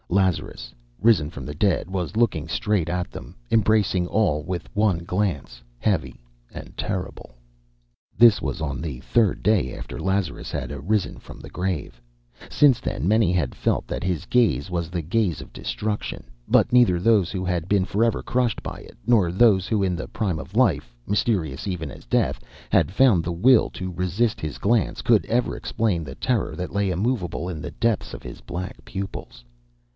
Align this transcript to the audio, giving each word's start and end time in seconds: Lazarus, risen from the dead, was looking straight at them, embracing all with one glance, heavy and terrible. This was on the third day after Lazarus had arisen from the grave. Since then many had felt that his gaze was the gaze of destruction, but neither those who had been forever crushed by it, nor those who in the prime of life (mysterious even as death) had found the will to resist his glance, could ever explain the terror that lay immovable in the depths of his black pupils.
Lazarus, 0.09 0.73
risen 0.99 1.29
from 1.29 1.45
the 1.45 1.53
dead, 1.53 1.87
was 1.89 2.17
looking 2.17 2.47
straight 2.49 2.89
at 2.89 3.11
them, 3.11 3.35
embracing 3.51 4.07
all 4.07 4.41
with 4.43 4.67
one 4.75 5.05
glance, 5.05 5.61
heavy 5.77 6.19
and 6.51 6.75
terrible. 6.75 7.35
This 8.17 8.41
was 8.41 8.61
on 8.61 8.81
the 8.81 8.99
third 9.01 9.41
day 9.43 9.73
after 9.73 9.99
Lazarus 9.99 10.51
had 10.51 10.71
arisen 10.71 11.17
from 11.19 11.39
the 11.39 11.51
grave. 11.51 12.01
Since 12.49 12.81
then 12.81 13.07
many 13.07 13.31
had 13.31 13.55
felt 13.55 13.87
that 13.87 14.03
his 14.03 14.25
gaze 14.25 14.69
was 14.71 14.89
the 14.89 15.03
gaze 15.03 15.39
of 15.39 15.53
destruction, 15.53 16.25
but 16.47 16.73
neither 16.73 16.99
those 16.99 17.31
who 17.31 17.45
had 17.45 17.69
been 17.69 17.85
forever 17.85 18.23
crushed 18.23 18.61
by 18.63 18.79
it, 18.79 18.97
nor 19.05 19.31
those 19.31 19.67
who 19.67 19.83
in 19.83 19.95
the 19.95 20.07
prime 20.09 20.39
of 20.39 20.55
life 20.57 20.93
(mysterious 21.07 21.67
even 21.67 21.91
as 21.91 22.05
death) 22.05 22.41
had 22.69 22.91
found 22.91 23.23
the 23.23 23.31
will 23.31 23.69
to 23.69 23.93
resist 23.93 24.41
his 24.41 24.57
glance, 24.57 25.01
could 25.03 25.25
ever 25.27 25.55
explain 25.55 26.03
the 26.03 26.15
terror 26.15 26.55
that 26.55 26.73
lay 26.73 26.89
immovable 26.89 27.47
in 27.47 27.61
the 27.61 27.71
depths 27.71 28.13
of 28.15 28.23
his 28.23 28.41
black 28.41 28.83
pupils. 28.83 29.45